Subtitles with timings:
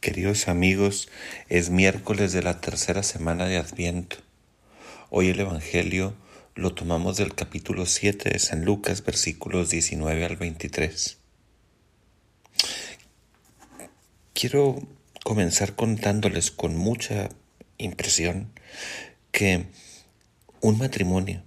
[0.00, 1.08] Queridos amigos,
[1.48, 4.18] es miércoles de la tercera semana de Adviento.
[5.10, 6.14] Hoy el Evangelio
[6.54, 11.18] lo tomamos del capítulo 7 de San Lucas, versículos 19 al 23.
[14.32, 14.76] Quiero
[15.24, 17.30] comenzar contándoles con mucha
[17.78, 18.52] impresión
[19.32, 19.66] que
[20.60, 21.42] un matrimonio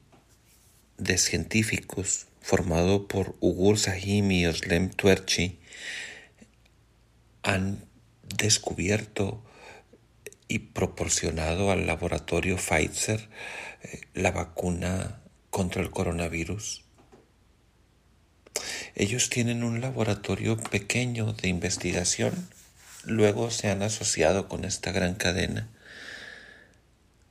[0.97, 5.59] de científicos formado por Ugur Sahim y Oslem Tuerchi
[7.41, 7.88] han
[8.35, 9.43] descubierto
[10.47, 13.29] y proporcionado al laboratorio Pfizer
[13.83, 16.83] eh, la vacuna contra el coronavirus.
[18.95, 22.49] Ellos tienen un laboratorio pequeño de investigación,
[23.05, 25.69] luego se han asociado con esta gran cadena.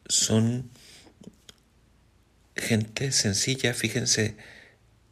[0.09, 0.71] Son
[2.57, 4.37] gente sencilla, fíjense,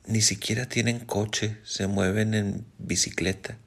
[0.06, 3.58] ni siquiera tienen coche, se mueven en bicicleta.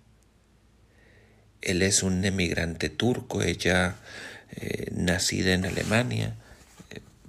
[1.61, 3.95] Él es un emigrante turco, ella
[4.51, 6.35] eh, nacida en Alemania.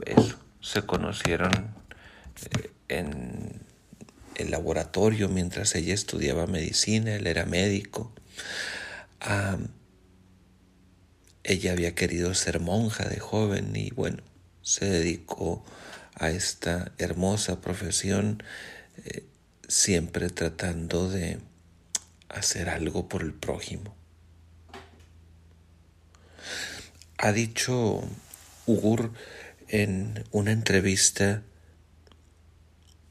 [0.07, 0.15] Eh,
[0.63, 3.61] se conocieron eh, en
[4.37, 8.13] el laboratorio mientras ella estudiaba medicina, él era médico.
[11.43, 14.23] ella había querido ser monja de joven y bueno,
[14.63, 15.65] se dedicó
[16.15, 18.43] a esta hermosa profesión,
[19.69, 21.39] siempre tratando de
[22.29, 24.00] hacer algo por el prójimo.
[27.23, 28.03] Ha dicho
[28.65, 29.13] Ugur
[29.69, 31.43] en una entrevista,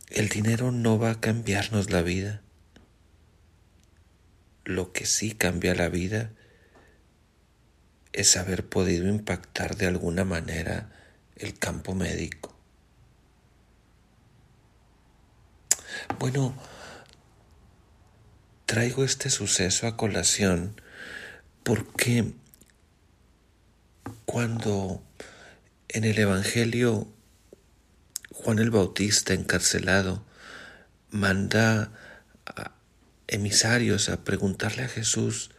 [0.10, 2.42] el dinero no va a cambiarnos la vida.
[4.66, 6.32] Lo que sí cambia la vida
[8.12, 10.90] es haber podido impactar de alguna manera
[11.36, 12.58] el campo médico.
[16.18, 16.56] Bueno,
[18.66, 20.82] traigo este suceso a colación
[21.62, 22.34] porque
[24.32, 25.02] cuando
[25.88, 27.12] en el Evangelio
[28.32, 30.24] Juan el Bautista encarcelado
[31.10, 31.92] manda
[32.46, 32.76] a
[33.26, 35.50] emisarios a preguntarle a Jesús,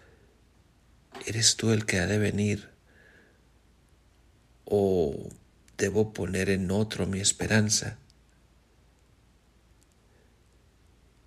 [1.26, 2.70] ¿eres tú el que ha de venir?
[4.66, 5.28] ¿O
[5.76, 7.98] debo poner en otro mi esperanza?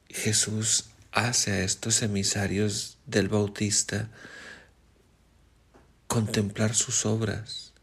[0.07, 4.09] Jesús hace a estos emisarios del Bautista
[6.13, 7.73] contemplar sus obras.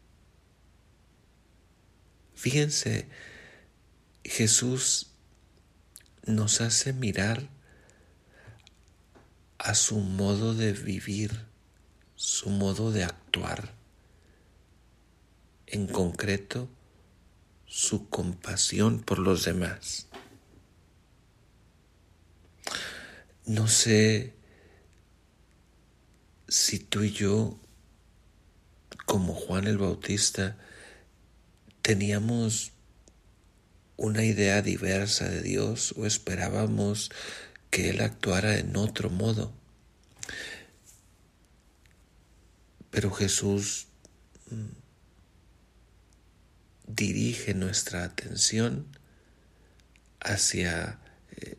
[2.33, 3.09] Fíjense,
[4.23, 5.11] Jesús
[6.25, 7.49] nos hace mirar
[9.57, 11.45] a su modo de vivir,
[12.15, 13.75] su modo de actuar,
[15.67, 16.69] en concreto
[17.65, 20.07] su compasión por los demás.
[23.45, 24.33] No sé
[26.47, 27.59] si tú y yo
[29.11, 30.55] como Juan el Bautista,
[31.81, 32.71] teníamos
[33.97, 37.11] una idea diversa de Dios o esperábamos
[37.69, 39.51] que Él actuara en otro modo.
[42.89, 43.87] Pero Jesús
[44.49, 44.69] mm,
[46.87, 48.87] dirige nuestra atención
[50.21, 51.01] hacia
[51.35, 51.57] eh,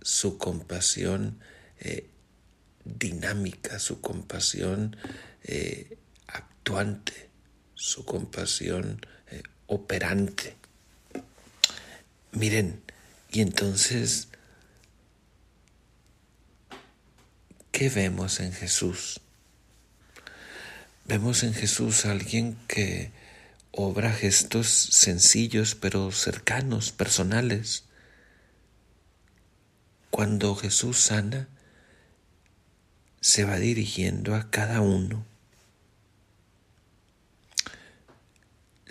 [0.00, 1.40] su compasión
[1.80, 2.08] eh,
[2.84, 4.96] dinámica, su compasión
[5.42, 5.98] eh,
[7.74, 10.56] su compasión eh, operante.
[12.32, 12.82] Miren,
[13.30, 14.28] y entonces,
[17.70, 19.20] ¿qué vemos en Jesús?
[21.04, 23.10] Vemos en Jesús a alguien que
[23.72, 27.84] obra gestos sencillos pero cercanos, personales.
[30.10, 31.48] Cuando Jesús sana,
[33.20, 35.31] se va dirigiendo a cada uno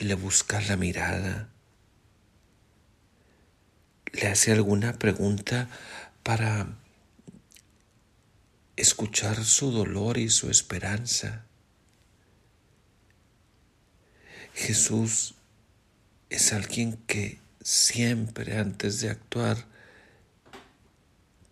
[0.01, 1.50] le busca la mirada,
[4.13, 5.69] le hace alguna pregunta
[6.23, 6.67] para
[8.75, 11.45] escuchar su dolor y su esperanza.
[14.53, 15.36] Jesús
[16.30, 19.65] es alguien que siempre antes de actuar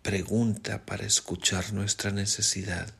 [0.02, 2.99] pregunta para escuchar nuestra necesidad.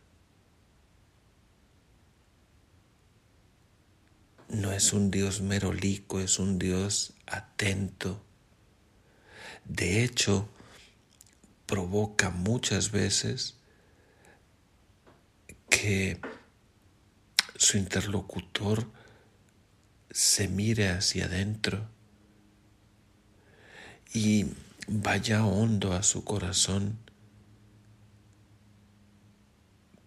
[4.52, 8.20] No es un Dios merolico, es un Dios atento.
[9.64, 10.49] De hecho,
[11.67, 13.56] provoca muchas veces
[15.69, 16.20] que
[17.56, 18.91] su interlocutor
[20.11, 21.87] se mire hacia adentro
[24.12, 24.46] y
[24.88, 26.99] vaya hondo a su corazón.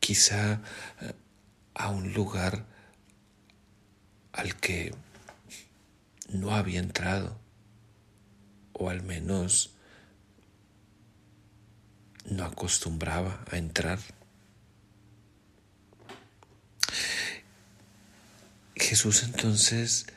[0.02, 0.62] Quizá
[1.76, 2.73] a un lugar
[4.34, 4.94] al que
[6.30, 7.40] no había entrado,
[8.74, 9.76] o al menos
[12.26, 14.00] no acostumbraba a entrar.
[18.76, 20.08] Jesús entonces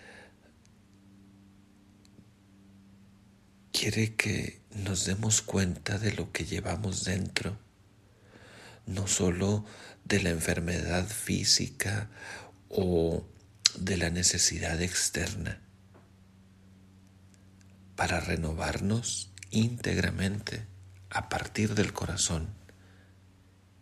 [3.73, 7.59] quiere que nos demos cuenta de lo que llevamos dentro,
[8.87, 9.65] no solo
[10.05, 12.09] de la enfermedad física
[12.69, 13.27] o
[13.78, 15.61] de la necesidad externa,
[17.94, 20.67] para renovarnos íntegramente
[21.11, 22.49] a partir del corazón.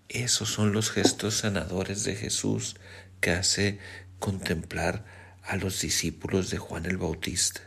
[0.09, 2.77] Esos son los gestos sanadores de Jesús
[3.21, 3.79] que hace
[4.19, 5.05] contemplar
[5.43, 7.61] a los discípulos de Juan el Bautista.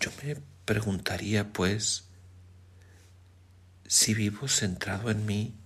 [0.00, 2.08] Yo me preguntaría, pues,
[3.86, 5.61] si vivo centrado en mí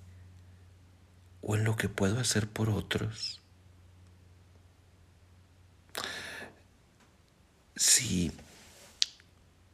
[1.48, 3.40] o en lo que puedo hacer por otros.
[7.76, 8.32] Si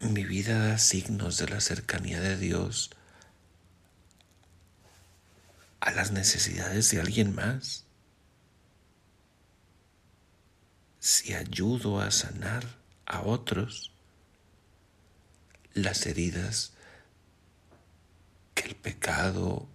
[0.01, 2.91] mi vida da signos de la cercanía de Dios
[5.81, 7.87] a las necesidades de alguien más.
[11.01, 12.65] Si ayudo a sanar
[13.07, 13.93] a otros
[15.73, 16.75] las heridas
[18.55, 19.72] que el pecado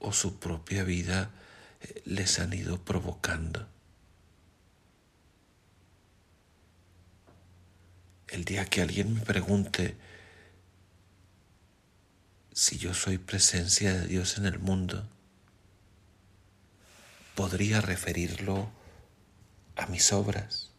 [0.00, 1.30] o su propia vida
[1.80, 3.66] eh, les han ido provocando.
[8.28, 9.96] El día que alguien me pregunte
[12.52, 15.08] si yo soy presencia de Dios en el mundo,
[17.34, 18.68] podría referirlo
[19.76, 20.72] a mis obras.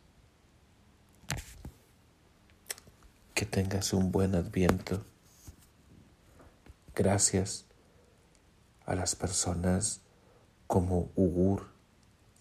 [3.33, 5.06] Que tengas un buen adviento.
[6.94, 7.69] Gracias
[8.89, 10.01] a las personas
[10.65, 11.68] como Ugur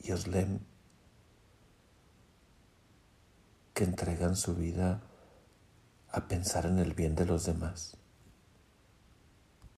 [0.00, 0.61] y Oslem
[3.75, 5.03] que entregan su vida
[6.11, 7.99] a pensar en el bien de los demás.